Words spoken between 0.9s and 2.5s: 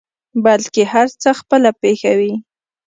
هر څه خپله پېښوي.